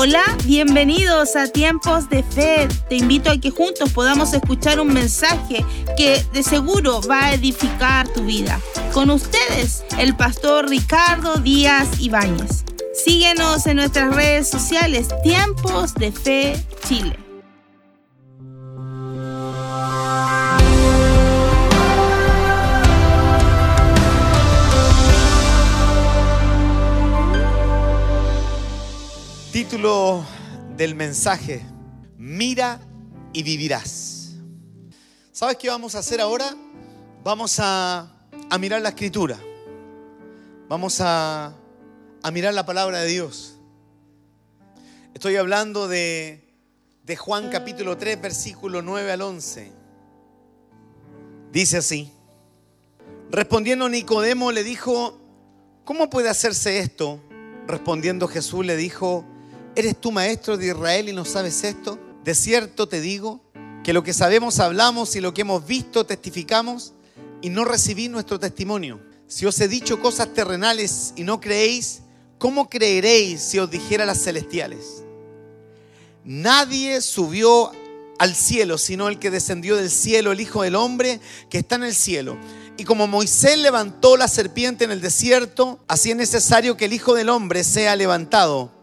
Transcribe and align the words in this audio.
Hola, 0.00 0.22
bienvenidos 0.44 1.34
a 1.34 1.48
Tiempos 1.48 2.08
de 2.08 2.22
Fe. 2.22 2.68
Te 2.88 2.94
invito 2.94 3.32
a 3.32 3.36
que 3.36 3.50
juntos 3.50 3.90
podamos 3.90 4.32
escuchar 4.32 4.78
un 4.78 4.94
mensaje 4.94 5.64
que 5.96 6.24
de 6.32 6.44
seguro 6.44 7.00
va 7.10 7.24
a 7.24 7.34
edificar 7.34 8.06
tu 8.06 8.22
vida. 8.22 8.60
Con 8.92 9.10
ustedes, 9.10 9.82
el 9.98 10.14
pastor 10.14 10.68
Ricardo 10.68 11.38
Díaz 11.38 11.88
Ibáñez. 11.98 12.64
Síguenos 12.94 13.66
en 13.66 13.78
nuestras 13.78 14.14
redes 14.14 14.48
sociales, 14.48 15.08
Tiempos 15.24 15.94
de 15.94 16.12
Fe 16.12 16.64
Chile. 16.86 17.27
Título 29.58 30.24
del 30.76 30.94
mensaje, 30.94 31.66
mira 32.16 32.80
y 33.32 33.42
vivirás. 33.42 34.36
¿Sabes 35.32 35.56
qué 35.56 35.68
vamos 35.68 35.96
a 35.96 35.98
hacer 35.98 36.20
ahora? 36.20 36.54
Vamos 37.24 37.56
a, 37.58 38.08
mirar 38.60 38.80
la 38.82 38.90
escritura. 38.90 39.36
Vamos 40.68 41.00
a, 41.00 41.56
a 42.22 42.30
mirar 42.30 42.54
la 42.54 42.64
palabra 42.66 43.00
de 43.00 43.08
Dios. 43.08 43.56
Estoy 45.12 45.34
hablando 45.34 45.88
de, 45.88 46.40
de 47.02 47.16
Juan 47.16 47.50
capítulo 47.50 47.96
3, 47.96 48.20
versículo 48.20 48.80
9 48.80 49.10
al 49.10 49.22
11. 49.22 49.72
Dice 51.50 51.78
así. 51.78 52.12
Respondiendo 53.32 53.88
Nicodemo 53.88 54.52
le 54.52 54.62
dijo, 54.62 55.18
¿cómo 55.84 56.08
puede 56.10 56.28
hacerse 56.28 56.78
esto? 56.78 57.20
Respondiendo 57.66 58.28
Jesús 58.28 58.64
le 58.64 58.76
dijo, 58.76 59.26
¿eres 59.78 60.00
tú 60.00 60.10
maestro 60.10 60.56
de 60.56 60.66
Israel 60.66 61.08
y 61.08 61.12
no 61.12 61.24
sabes 61.24 61.62
esto? 61.62 62.00
De 62.24 62.34
cierto 62.34 62.88
te 62.88 63.00
digo 63.00 63.40
que 63.84 63.92
lo 63.92 64.02
que 64.02 64.12
sabemos 64.12 64.58
hablamos 64.58 65.14
y 65.14 65.20
lo 65.20 65.32
que 65.32 65.42
hemos 65.42 65.64
visto 65.64 66.04
testificamos 66.04 66.94
y 67.42 67.50
no 67.50 67.64
recibí 67.64 68.08
nuestro 68.08 68.40
testimonio. 68.40 69.00
Si 69.28 69.46
os 69.46 69.60
he 69.60 69.68
dicho 69.68 70.00
cosas 70.00 70.34
terrenales 70.34 71.12
y 71.14 71.22
no 71.22 71.40
creéis, 71.40 72.00
¿cómo 72.38 72.68
creeréis 72.68 73.40
si 73.40 73.60
os 73.60 73.70
dijera 73.70 74.04
las 74.04 74.20
celestiales? 74.20 75.04
Nadie 76.24 77.00
subió 77.00 77.70
al 78.18 78.34
cielo, 78.34 78.78
sino 78.78 79.06
el 79.08 79.20
que 79.20 79.30
descendió 79.30 79.76
del 79.76 79.90
cielo, 79.90 80.32
el 80.32 80.40
Hijo 80.40 80.62
del 80.62 80.74
Hombre 80.74 81.20
que 81.50 81.58
está 81.58 81.76
en 81.76 81.84
el 81.84 81.94
cielo. 81.94 82.36
Y 82.78 82.82
como 82.82 83.06
Moisés 83.06 83.56
levantó 83.56 84.16
la 84.16 84.26
serpiente 84.26 84.84
en 84.84 84.90
el 84.90 85.00
desierto, 85.00 85.78
así 85.86 86.10
es 86.10 86.16
necesario 86.16 86.76
que 86.76 86.86
el 86.86 86.94
Hijo 86.94 87.14
del 87.14 87.28
Hombre 87.28 87.62
sea 87.62 87.94
levantado 87.94 88.76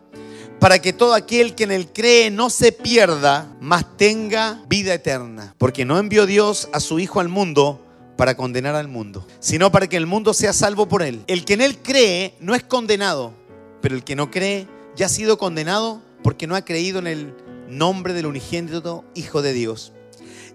para 0.66 0.80
que 0.80 0.94
todo 0.94 1.14
aquel 1.14 1.54
que 1.54 1.66
en 1.66 1.72
él 1.72 1.90
cree 1.94 2.32
no 2.32 2.50
se 2.50 2.72
pierda, 2.72 3.56
mas 3.62 3.86
tenga 3.98 4.64
vida 4.68 4.96
eterna. 4.96 5.54
Porque 5.60 5.86
no 5.86 6.00
envió 6.00 6.26
Dios 6.26 6.70
a 6.74 6.80
su 6.80 6.98
Hijo 6.98 7.20
al 7.20 7.30
mundo 7.30 7.86
para 8.18 8.36
condenar 8.36 8.74
al 8.74 8.88
mundo, 8.88 9.28
sino 9.40 9.72
para 9.72 9.86
que 9.86 9.96
el 9.96 10.08
mundo 10.08 10.34
sea 10.34 10.54
salvo 10.54 10.88
por 10.88 11.04
él. 11.04 11.24
El 11.28 11.46
que 11.46 11.54
en 11.54 11.62
él 11.62 11.78
cree 11.78 12.34
no 12.40 12.56
es 12.56 12.64
condenado, 12.64 13.36
pero 13.80 13.94
el 13.94 14.04
que 14.04 14.16
no 14.16 14.32
cree 14.32 14.68
ya 14.96 15.06
ha 15.06 15.10
sido 15.10 15.38
condenado 15.38 16.02
porque 16.24 16.48
no 16.48 16.56
ha 16.56 16.66
creído 16.66 16.98
en 16.98 17.06
el 17.06 17.36
nombre 17.70 18.16
del 18.16 18.26
unigénito 18.26 19.06
Hijo 19.14 19.44
de 19.44 19.54
Dios. 19.54 19.94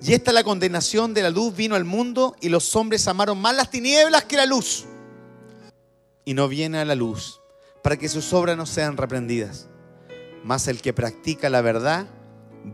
Y 0.03 0.15
esta 0.15 0.33
es 0.33 0.35
la 0.35 0.43
condenación 0.43 1.15
de 1.15 1.23
la 1.23 1.31
luz 1.31 1.55
vino 1.55 1.77
al 1.77 1.85
mundo 1.85 2.35
y 2.41 2.49
los 2.49 2.75
hombres 2.75 3.07
amaron 3.07 3.41
más 3.41 3.55
las 3.55 3.71
tinieblas 3.71 4.25
que 4.25 4.37
la 4.37 4.47
luz. 4.47 4.87
Y 6.25 6.35
no 6.35 6.49
viene 6.49 6.79
a 6.79 6.85
la 6.85 6.97
luz 6.97 7.41
para 7.85 7.97
que 7.97 8.09
sus 8.09 8.33
obras 8.33 8.57
no 8.57 8.67
sean 8.67 8.97
reprendidas. 8.97 9.70
Mas 10.45 10.69
el 10.69 10.81
que 10.81 10.93
practica 10.93 11.51
la 11.51 11.61
verdad 11.61 12.07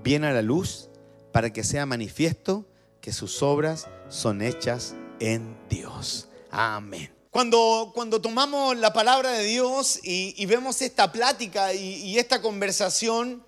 viene 0.03 0.29
a 0.29 0.33
la 0.33 0.43
luz 0.43 0.89
para 1.33 1.53
que 1.53 1.65
sea 1.65 1.87
manifiesto 1.87 2.65
que 3.01 3.13
sus 3.13 3.43
obras 3.43 3.87
son 4.09 4.43
hechas 4.43 4.95
en 5.21 5.57
Dios. 5.69 6.29
Amén. 6.51 7.13
Cuando, 7.31 7.93
cuando 7.95 8.21
tomamos 8.21 8.77
la 8.77 8.93
palabra 8.93 9.33
de 9.33 9.45
Dios 9.45 10.01
y, 10.03 10.47
vemos 10.47 10.81
esta 10.81 11.13
plática 11.13 11.75
y, 11.75 11.97
y 11.97 12.19
esta 12.19 12.41
conversación, 12.41 13.45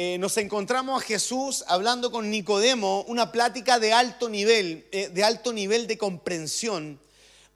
eh, 0.00 0.16
nos 0.18 0.36
encontramos 0.36 1.02
a 1.02 1.04
Jesús 1.04 1.64
hablando 1.66 2.12
con 2.12 2.30
Nicodemo, 2.30 3.02
una 3.08 3.32
plática 3.32 3.80
de 3.80 3.92
alto 3.92 4.28
nivel, 4.28 4.86
eh, 4.92 5.08
de 5.08 5.24
alto 5.24 5.52
nivel 5.52 5.88
de 5.88 5.98
comprensión, 5.98 7.00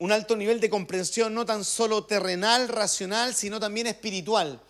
un 0.01 0.11
alto 0.11 0.37
nivel 0.37 0.59
de 0.59 0.69
comprensión 0.69 1.35
no 1.35 1.47
tan 1.47 1.65
solo 1.65 2.05
terrenal, 2.05 2.67
racional, 2.67 3.35
sino 3.37 3.61
también 3.61 3.87
espiritual. 3.87 4.61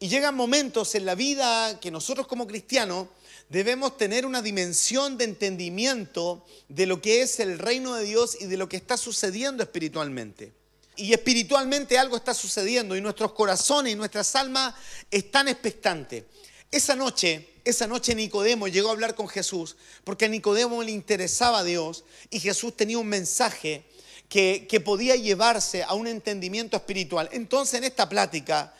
Y 0.00 0.08
llegan 0.08 0.36
momentos 0.36 0.94
en 0.94 1.04
la 1.04 1.16
vida 1.16 1.80
que 1.80 1.90
nosotros 1.90 2.28
como 2.28 2.46
cristianos 2.46 3.08
debemos 3.48 3.96
tener 3.96 4.26
una 4.26 4.42
dimensión 4.42 5.18
de 5.18 5.24
entendimiento 5.24 6.44
de 6.68 6.86
lo 6.86 7.02
que 7.02 7.22
es 7.22 7.40
el 7.40 7.58
reino 7.58 7.94
de 7.94 8.04
Dios 8.04 8.36
y 8.40 8.46
de 8.46 8.56
lo 8.56 8.68
que 8.68 8.76
está 8.76 8.96
sucediendo 8.96 9.62
espiritualmente. 9.62 10.52
Y 10.96 11.12
espiritualmente 11.12 11.98
algo 11.98 12.16
está 12.16 12.34
sucediendo 12.34 12.96
y 12.96 13.00
nuestros 13.00 13.32
corazones 13.32 13.92
y 13.92 13.96
nuestras 13.96 14.34
almas 14.36 14.74
están 15.10 15.48
expectantes. 15.48 16.24
Esa 16.70 16.94
noche, 16.94 17.48
esa 17.64 17.86
noche 17.86 18.14
Nicodemo 18.14 18.68
llegó 18.68 18.90
a 18.90 18.92
hablar 18.92 19.14
con 19.14 19.26
Jesús 19.26 19.76
porque 20.04 20.26
a 20.26 20.28
Nicodemo 20.28 20.82
le 20.82 20.92
interesaba 20.92 21.60
a 21.60 21.64
Dios 21.64 22.04
y 22.30 22.40
Jesús 22.40 22.76
tenía 22.76 22.98
un 22.98 23.06
mensaje 23.08 23.84
que, 24.28 24.66
que 24.68 24.80
podía 24.80 25.16
llevarse 25.16 25.82
a 25.82 25.94
un 25.94 26.06
entendimiento 26.06 26.76
espiritual. 26.76 27.28
Entonces 27.32 27.78
en 27.78 27.84
esta 27.84 28.08
plática 28.08 28.74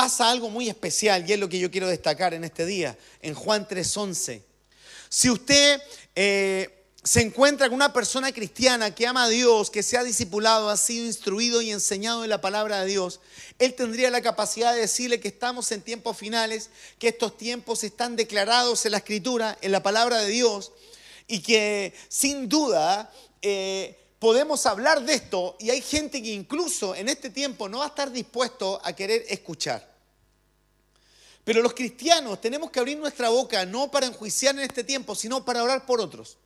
pasa 0.00 0.30
algo 0.30 0.48
muy 0.48 0.66
especial 0.66 1.28
y 1.28 1.34
es 1.34 1.38
lo 1.38 1.46
que 1.46 1.58
yo 1.58 1.70
quiero 1.70 1.86
destacar 1.86 2.32
en 2.32 2.42
este 2.42 2.64
día, 2.64 2.96
en 3.20 3.34
Juan 3.34 3.68
3:11. 3.68 4.40
Si 5.10 5.28
usted 5.28 5.78
eh, 6.14 6.86
se 7.04 7.20
encuentra 7.20 7.68
con 7.68 7.74
una 7.74 7.92
persona 7.92 8.32
cristiana 8.32 8.94
que 8.94 9.06
ama 9.06 9.24
a 9.24 9.28
Dios, 9.28 9.68
que 9.68 9.82
se 9.82 9.98
ha 9.98 10.02
discipulado, 10.02 10.70
ha 10.70 10.78
sido 10.78 11.04
instruido 11.04 11.60
y 11.60 11.70
enseñado 11.70 12.24
en 12.24 12.30
la 12.30 12.40
palabra 12.40 12.80
de 12.80 12.86
Dios, 12.86 13.20
él 13.58 13.74
tendría 13.74 14.08
la 14.08 14.22
capacidad 14.22 14.72
de 14.72 14.80
decirle 14.80 15.20
que 15.20 15.28
estamos 15.28 15.70
en 15.70 15.82
tiempos 15.82 16.16
finales, 16.16 16.70
que 16.98 17.08
estos 17.08 17.36
tiempos 17.36 17.84
están 17.84 18.16
declarados 18.16 18.86
en 18.86 18.92
la 18.92 18.98
escritura, 18.98 19.58
en 19.60 19.70
la 19.70 19.82
palabra 19.82 20.22
de 20.22 20.30
Dios, 20.30 20.72
y 21.26 21.40
que 21.40 21.92
sin 22.08 22.48
duda... 22.48 23.12
Eh, 23.42 23.98
podemos 24.18 24.66
hablar 24.66 25.02
de 25.02 25.14
esto 25.14 25.56
y 25.58 25.70
hay 25.70 25.80
gente 25.80 26.22
que 26.22 26.28
incluso 26.28 26.94
en 26.94 27.08
este 27.08 27.30
tiempo 27.30 27.70
no 27.70 27.78
va 27.78 27.86
a 27.86 27.88
estar 27.88 28.12
dispuesto 28.12 28.78
a 28.84 28.92
querer 28.92 29.24
escuchar. 29.30 29.89
Pero 31.44 31.62
los 31.62 31.74
cristianos 31.74 32.40
tenemos 32.40 32.70
que 32.70 32.80
abrir 32.80 32.98
nuestra 32.98 33.28
boca 33.28 33.64
no 33.64 33.90
para 33.90 34.06
enjuiciar 34.06 34.54
en 34.54 34.62
este 34.62 34.84
tiempo, 34.84 35.14
sino 35.14 35.44
para 35.44 35.62
orar 35.62 35.86
por 35.86 36.00
otros. 36.00 36.36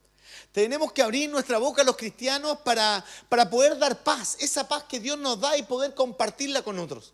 Tenemos 0.53 0.93
que 0.93 1.03
abrir 1.03 1.29
nuestra 1.31 1.59
boca 1.59 1.83
los 1.83 1.97
cristianos 1.97 2.59
para, 2.65 3.05
para 3.29 3.51
poder 3.51 3.77
dar 3.79 4.05
paz, 4.05 4.37
esa 4.39 4.69
paz 4.69 4.85
que 4.85 5.01
Dios 5.01 5.19
nos 5.19 5.41
da 5.41 5.57
y 5.57 5.65
poder 5.65 5.95
compartirla 5.95 6.63
con 6.63 6.79
otros. 6.79 7.13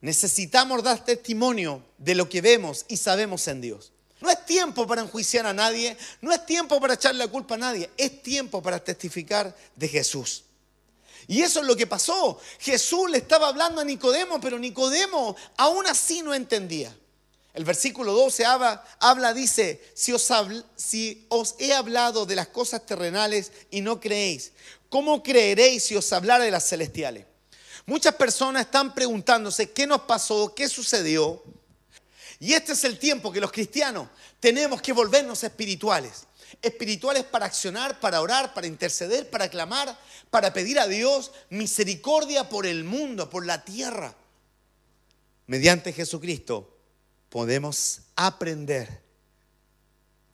Necesitamos 0.00 0.82
dar 0.82 1.04
testimonio 1.04 1.82
de 1.96 2.14
lo 2.14 2.28
que 2.28 2.40
vemos 2.40 2.84
y 2.88 2.96
sabemos 2.96 3.46
en 3.48 3.60
Dios. 3.60 3.92
No 4.20 4.30
es 4.30 4.44
tiempo 4.44 4.86
para 4.86 5.02
enjuiciar 5.02 5.46
a 5.46 5.52
nadie, 5.52 5.96
no 6.20 6.32
es 6.32 6.44
tiempo 6.44 6.80
para 6.80 6.94
echarle 6.94 7.24
la 7.24 7.30
culpa 7.30 7.54
a 7.54 7.58
nadie, 7.58 7.90
es 7.96 8.22
tiempo 8.22 8.62
para 8.62 8.82
testificar 8.82 9.56
de 9.76 9.88
Jesús. 9.88 10.44
Y 11.26 11.42
eso 11.42 11.60
es 11.60 11.66
lo 11.66 11.76
que 11.76 11.86
pasó. 11.86 12.38
Jesús 12.58 13.10
le 13.10 13.18
estaba 13.18 13.48
hablando 13.48 13.80
a 13.80 13.84
Nicodemo, 13.84 14.40
pero 14.40 14.58
Nicodemo 14.58 15.36
aún 15.56 15.86
así 15.86 16.22
no 16.22 16.34
entendía. 16.34 16.94
El 17.54 17.64
versículo 17.64 18.12
12 18.12 18.44
habla, 18.44 19.32
dice, 19.32 19.80
si 19.94 20.12
os, 20.12 20.28
si 20.74 21.24
os 21.28 21.54
he 21.58 21.72
hablado 21.72 22.26
de 22.26 22.34
las 22.34 22.48
cosas 22.48 22.84
terrenales 22.84 23.52
y 23.70 23.80
no 23.80 24.00
creéis, 24.00 24.52
¿cómo 24.88 25.22
creeréis 25.22 25.84
si 25.84 25.94
os 25.94 26.12
hablara 26.12 26.44
de 26.44 26.50
las 26.50 26.68
celestiales? 26.68 27.26
Muchas 27.86 28.14
personas 28.14 28.62
están 28.62 28.92
preguntándose 28.92 29.70
qué 29.70 29.86
nos 29.86 30.00
pasó, 30.00 30.52
qué 30.54 30.68
sucedió. 30.68 31.42
Y 32.40 32.54
este 32.54 32.72
es 32.72 32.82
el 32.82 32.98
tiempo 32.98 33.30
que 33.30 33.40
los 33.40 33.52
cristianos 33.52 34.08
tenemos 34.40 34.82
que 34.82 34.92
volvernos 34.92 35.44
espirituales. 35.44 36.26
Espirituales 36.62 37.24
para 37.24 37.46
accionar, 37.46 38.00
para 38.00 38.20
orar, 38.20 38.54
para 38.54 38.66
interceder, 38.66 39.28
para 39.30 39.48
clamar, 39.48 39.98
para 40.30 40.52
pedir 40.52 40.78
a 40.78 40.86
Dios 40.86 41.32
misericordia 41.50 42.48
por 42.48 42.66
el 42.66 42.84
mundo, 42.84 43.30
por 43.30 43.46
la 43.46 43.64
tierra. 43.64 44.14
Mediante 45.46 45.92
Jesucristo 45.92 46.76
podemos 47.28 48.00
aprender 48.16 49.02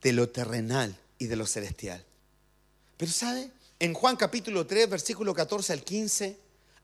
de 0.02 0.12
lo 0.12 0.28
terrenal 0.28 0.96
y 1.18 1.26
de 1.26 1.36
lo 1.36 1.46
celestial. 1.46 2.04
Pero 2.96 3.12
¿sabe? 3.12 3.50
En 3.78 3.94
Juan 3.94 4.16
capítulo 4.16 4.66
3, 4.66 4.90
versículo 4.90 5.34
14 5.34 5.72
al 5.72 5.82
15, 5.82 6.36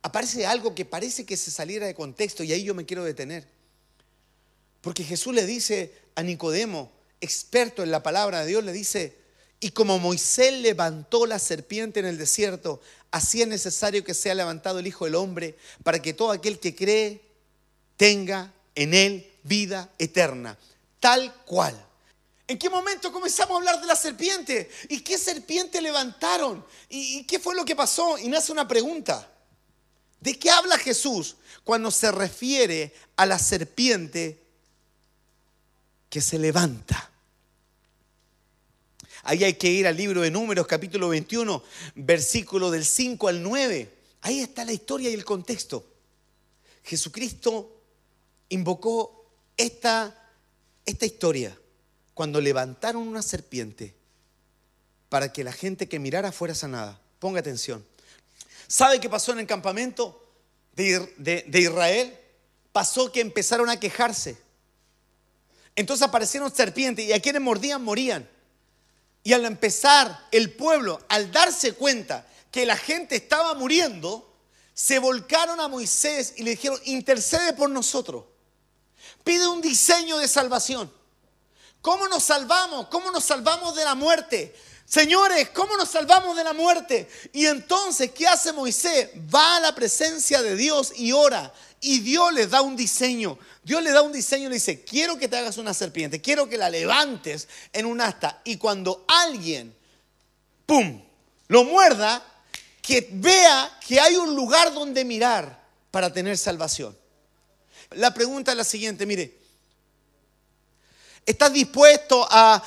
aparece 0.03 0.47
algo 0.47 0.75
que 0.75 0.85
parece 0.85 1.27
que 1.27 1.37
se 1.37 1.51
saliera 1.51 1.87
de 1.87 1.95
contexto 1.95 2.43
y 2.43 2.53
ahí 2.53 2.65
yo 2.65 2.75
me 2.75 2.87
quiero 2.87 3.05
detener. 3.05 3.47
Porque 4.81 5.05
Jesús 5.05 5.35
le 5.35 5.45
dice 5.45 5.93
a 6.15 6.23
Nicodemo, 6.23 6.91
experto 7.27 7.83
en 7.83 7.91
la 7.91 8.03
palabra 8.03 8.41
de 8.41 8.47
Dios, 8.47 8.65
le 8.65 8.73
dice, 8.73 9.19
y 9.61 9.71
como 9.71 9.99
Moisés 9.99 10.53
levantó 10.55 11.27
la 11.27 11.39
serpiente 11.39 12.01
en 12.01 12.07
el 12.07 12.19
desierto, 12.19 12.81
así 13.11 13.43
es 13.43 13.49
necesario 13.49 14.05
que 14.05 14.15
sea 14.15 14.35
levantado 14.35 14.79
el 14.79 14.87
Hijo 14.87 15.05
del 15.05 15.15
Hombre 15.15 15.57
para 15.83 16.01
que 16.01 16.15
todo 16.15 16.31
aquel 16.31 16.59
que 16.59 16.75
cree 16.75 17.23
tenga 17.97 18.53
en 18.75 18.95
él 18.95 19.33
vida 19.43 19.91
eterna, 19.99 20.59
tal 21.01 21.35
cual. 21.45 21.83
¿En 22.49 22.59
qué 22.59 22.71
momento 22.71 23.11
comenzamos 23.13 23.55
a 23.55 23.59
hablar 23.59 23.81
de 23.81 23.87
la 23.87 23.97
serpiente? 23.97 24.71
¿Y 24.89 25.01
qué 25.01 25.19
serpiente 25.19 25.81
levantaron? 25.81 26.65
¿Y, 26.89 27.25
qué 27.25 27.41
fue 27.41 27.57
lo 27.57 27.65
que 27.65 27.75
pasó? 27.75 28.19
Y 28.19 28.29
nace 28.29 28.53
una 28.53 28.69
pregunta. 28.69 29.29
¿De 30.21 30.39
qué 30.39 30.51
habla 30.51 30.79
Jesús 30.79 31.37
cuando 31.65 31.91
se 31.91 32.13
refiere 32.13 32.95
a 33.17 33.27
la 33.27 33.39
serpiente 33.39 34.41
que 36.09 36.21
se 36.21 36.39
levanta? 36.39 37.11
Ahí 39.27 39.43
hay 39.43 39.55
que 39.55 39.69
ir 39.69 39.89
al 39.89 39.97
libro 39.97 40.21
de 40.21 40.31
Números, 40.31 40.69
capítulo 40.69 41.09
21, 41.09 41.61
versículo 41.97 42.71
del 42.71 42.85
5 42.85 43.27
al 43.27 43.43
9. 43.43 43.93
Ahí 44.21 44.39
está 44.39 44.65
la 44.65 44.73
historia 44.73 45.11
y 45.11 45.15
el 45.15 45.25
contexto. 45.25 45.85
Jesucristo 46.85 47.83
invocó 48.51 49.27
esta, 49.57 50.31
esta 50.85 51.07
historia 51.07 51.59
cuando 52.15 52.41
levantaron 52.41 53.03
una 53.03 53.21
serpiente 53.21 53.97
para 55.09 55.33
que 55.33 55.43
la 55.43 55.53
gente 55.53 55.89
que 55.89 55.99
mirara 55.99 56.31
fuera 56.31 56.55
sanada. 56.55 57.01
Ponga 57.19 57.41
atención. 57.41 57.85
¿Sabe 58.69 59.01
qué 59.01 59.11
pasó 59.11 59.33
en 59.33 59.41
el 59.41 59.47
campamento 59.49 60.25
de, 60.77 61.01
de 61.19 61.61
Israel? 61.61 62.17
Pasó 62.71 63.11
que 63.11 63.23
empezaron 63.23 63.71
a 63.71 63.81
quejarse. 63.81 64.39
Entonces 65.75 66.07
aparecieron 66.07 66.55
serpientes 66.55 67.05
y 67.07 67.13
a 67.13 67.21
quienes 67.21 67.43
mordían 67.43 67.83
morían. 67.83 68.36
Y 69.27 69.33
al 69.33 69.45
empezar 69.45 70.29
el 70.31 70.53
pueblo, 70.53 71.01
al 71.09 71.33
darse 71.33 71.73
cuenta 71.73 72.25
que 72.53 72.65
la 72.65 72.77
gente 72.77 73.17
estaba 73.17 73.55
muriendo, 73.55 74.33
se 74.73 75.01
volcaron 75.01 75.59
a 75.59 75.67
Moisés 75.67 76.35
y 76.37 76.45
le 76.45 76.51
dijeron, 76.53 76.79
intercede 76.85 77.53
por 77.53 77.69
nosotros. 77.69 78.23
Pide 79.25 79.49
un 79.49 79.61
diseño 79.61 80.19
de 80.19 80.29
salvación. 80.29 80.93
¿Cómo 81.81 82.07
nos 82.07 82.23
salvamos? 82.23 82.87
¿Cómo 82.87 83.11
nos 83.11 83.25
salvamos 83.25 83.75
de 83.75 83.85
la 83.85 83.97
muerte? 83.97 84.55
Señores, 84.87 85.51
¿cómo 85.51 85.77
nos 85.77 85.91
salvamos 85.91 86.37
de 86.37 86.45
la 86.45 86.53
muerte? 86.53 87.09
Y 87.33 87.47
entonces, 87.47 88.13
¿qué 88.13 88.27
hace 88.27 88.53
Moisés? 88.53 89.11
Va 89.35 89.57
a 89.57 89.61
la 89.61 89.75
presencia 89.75 90.43
de 90.43 90.55
Dios 90.55 90.93
y 90.97 91.13
ora. 91.13 91.53
Y 91.81 92.01
Dios 92.01 92.33
le 92.33 92.47
da 92.47 92.63
un 92.63 92.77
diseño. 92.77 93.39
Dios 93.65 93.83
le 93.83 93.91
da 93.91 94.03
un 94.03 94.13
diseño 94.13 94.47
y 94.47 94.49
le 94.49 94.55
dice, 94.55 94.85
quiero 94.85 95.19
que 95.19 95.29
te 95.29 95.37
hagas 95.37 95.59
una 95.59 95.75
serpiente, 95.75 96.23
quiero 96.23 96.49
que 96.49 96.57
la 96.57 96.71
levantes 96.71 97.49
en 97.73 97.87
un 97.87 98.01
asta. 98.01 98.41
Y 98.45 98.57
cuando 98.57 99.05
alguien, 99.09 99.77
¡pum!, 100.67 101.03
lo 101.49 101.65
muerda, 101.65 102.25
que 102.81 103.09
vea 103.13 103.79
que 103.87 104.01
hay 104.01 104.17
un 104.17 104.35
lugar 104.37 104.73
donde 104.73 105.05
mirar 105.05 105.65
para 105.91 106.13
tener 106.13 106.39
salvación. 106.39 106.97
La 107.91 108.15
pregunta 108.15 108.53
es 108.53 108.57
la 108.57 108.65
siguiente, 108.65 109.05
mire, 109.05 109.37
¿Estás 111.27 111.53
dispuesto 111.53 112.25
a, 112.31 112.63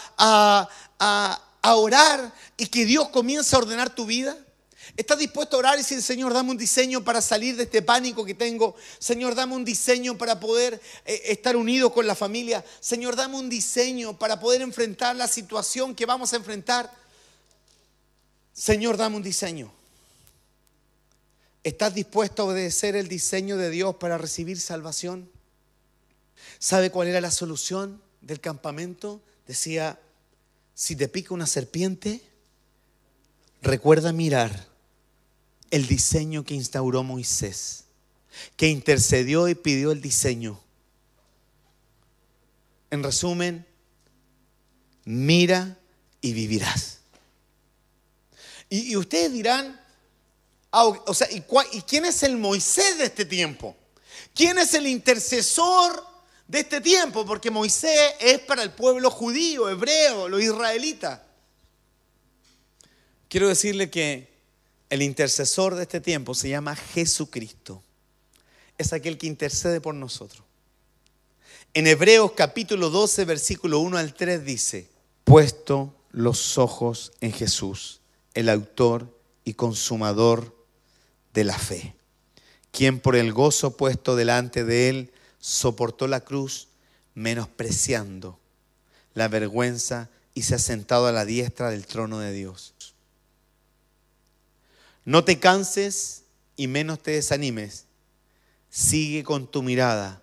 orar 1.64 2.34
y 2.58 2.68
que 2.68 2.86
Dios 2.86 3.10
comience 3.10 3.56
a 3.56 3.60
ordenar 3.60 3.94
tu 3.94 4.06
vida? 4.06 4.38
¿Estás 4.98 5.20
dispuesto 5.20 5.56
a 5.56 5.60
orar 5.60 5.76
y 5.76 5.80
decir, 5.80 6.02
Señor, 6.02 6.34
dame 6.34 6.52
un 6.52 6.58
diseño 6.58 7.04
para 7.04 7.22
salir 7.22 7.56
de 7.56 7.64
este 7.64 7.82
pánico 7.82 8.26
que 8.26 8.34
tengo? 8.34 8.76
Señor, 8.98 9.36
dame 9.36 9.56
un 9.56 9.64
diseño 9.64 10.18
para 10.18 10.40
poder 10.40 10.82
eh, 11.06 11.22
estar 11.26 11.56
unido 11.56 11.94
con 11.94 12.08
la 12.08 12.16
familia. 12.16 12.66
Señor, 12.80 13.16
dame 13.16 13.38
un 13.38 13.50
diseño 13.50 14.18
para 14.18 14.40
poder 14.40 14.62
enfrentar 14.62 15.16
la 15.16 15.28
situación 15.28 15.96
que 15.96 16.06
vamos 16.06 16.34
a 16.34 16.38
enfrentar. 16.38 16.92
Señor, 18.54 18.98
dame 18.98 19.18
un 19.18 19.24
diseño. 19.24 19.72
¿Estás 21.64 21.94
dispuesto 21.94 22.44
a 22.44 22.46
obedecer 22.46 22.96
el 22.96 23.08
diseño 23.08 23.58
de 23.58 23.70
Dios 23.70 23.96
para 23.96 24.18
recibir 24.18 24.60
salvación? 24.60 25.30
¿Sabe 26.58 26.90
cuál 26.90 27.10
era 27.10 27.22
la 27.22 27.32
solución? 27.32 28.02
del 28.22 28.40
campamento 28.40 29.22
decía, 29.48 30.00
si 30.80 30.96
te 30.96 31.10
pica 31.10 31.34
una 31.34 31.46
serpiente, 31.46 32.22
recuerda 33.62 34.14
mirar 34.14 34.70
el 35.72 35.88
diseño 35.88 36.46
que 36.46 36.54
instauró 36.54 37.04
Moisés, 37.04 37.84
que 38.56 38.70
intercedió 38.70 39.50
y 39.50 39.56
pidió 39.56 39.92
el 39.92 40.02
diseño. 40.02 40.58
En 42.92 43.04
resumen, 43.04 43.68
mira 45.04 45.78
y 46.22 46.32
vivirás. 46.32 47.00
Y, 48.70 48.96
ustedes 48.96 49.34
dirán, 49.34 49.78
ah, 50.72 50.86
o 50.86 51.14
sea, 51.14 51.30
¿y, 51.30 51.44
¿y 51.74 51.82
quién 51.82 52.06
es 52.06 52.24
el 52.24 52.38
Moisés 52.38 53.00
de 53.00 53.04
este 53.04 53.26
tiempo? 53.26 53.76
¿Quién 54.34 54.58
es 54.58 54.74
el 54.74 54.88
intercesor 54.88 56.09
de 56.50 56.62
este 56.62 56.82
tiempo, 56.82 57.28
porque 57.28 57.52
Moisés 57.52 58.16
es 58.20 58.40
para 58.40 58.64
el 58.64 58.72
pueblo 58.72 59.12
judío, 59.12 59.70
hebreo, 59.70 60.28
lo 60.28 60.40
israelita. 60.40 61.24
Quiero 63.28 63.48
decirle 63.48 63.92
que 63.92 64.34
el 64.90 65.04
intercesor 65.04 65.76
de 65.76 65.84
este 65.84 66.02
tiempo 66.02 66.34
se 66.34 66.50
llama 66.50 66.76
Jesucristo. 66.76 67.84
Es 68.80 68.94
aquel 68.94 69.20
que 69.20 69.28
intercede 69.28 69.80
por 69.80 69.94
nosotros. 69.94 70.44
En 71.76 71.86
Hebreos 71.86 72.32
capítulo 72.32 72.90
12, 72.90 73.26
versículo 73.26 73.80
1 73.80 74.00
al 74.00 74.16
3 74.16 74.44
dice, 74.44 74.90
puesto 75.26 75.94
los 76.12 76.58
ojos 76.58 77.12
en 77.22 77.32
Jesús, 77.32 78.02
el 78.34 78.50
autor 78.50 79.16
y 79.44 79.54
consumador 79.54 80.56
de 81.32 81.44
la 81.44 81.60
fe, 81.60 81.94
quien 82.72 83.00
por 83.00 83.16
el 83.16 83.34
gozo 83.34 83.78
puesto 83.78 84.16
delante 84.16 84.64
de 84.64 84.90
él 84.90 85.14
soportó 85.40 86.08
la 86.08 86.22
cruz 86.22 86.68
menospreciando 87.16 88.40
la 89.14 89.28
vergüenza 89.28 90.10
y 90.34 90.44
se 90.44 90.56
ha 90.56 90.60
sentado 90.60 91.08
a 91.08 91.12
la 91.12 91.26
diestra 91.26 91.70
del 91.70 91.86
trono 91.86 92.20
de 92.20 92.32
Dios. 92.32 92.74
No 95.06 95.24
te 95.24 95.40
canses 95.40 96.24
y 96.56 96.68
menos 96.68 97.02
te 97.02 97.12
desanimes. 97.12 97.86
Sigue 98.70 99.24
con 99.24 99.50
tu 99.50 99.64
mirada 99.64 100.22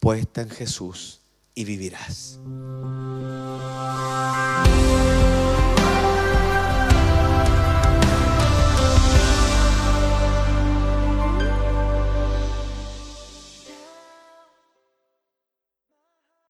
puesta 0.00 0.42
en 0.42 0.50
Jesús 0.50 1.20
y 1.54 1.64
vivirás. 1.64 2.38